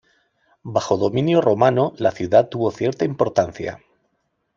Bajo 0.63 0.97
dominio 0.97 1.41
romano 1.41 1.93
la 1.97 2.09
ciudad 2.09 2.49
tuvo 2.49 2.71
cierta 2.71 3.05
importancia. 3.05 3.83